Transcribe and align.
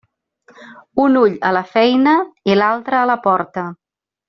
Un 1.03 1.19
ull 1.19 1.35
a 1.49 1.51
la 1.57 1.61
feina 1.75 2.15
i 2.53 2.57
l'altre 2.61 2.99
a 3.03 3.07
la 3.13 3.19
porta. 3.29 3.69